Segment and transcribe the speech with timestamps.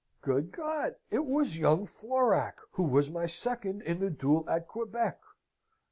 [0.23, 0.95] "Good God!
[1.11, 5.19] It was young Florac, who was my second in the duel at Quebec.